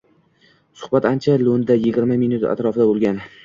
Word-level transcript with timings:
Suhbat 0.83 1.07
ancha 1.11 1.37
loʻnda, 1.43 1.77
yigirma 1.87 2.21
minut 2.25 2.51
atrofida 2.57 2.93
bo‘lgan 2.95 3.25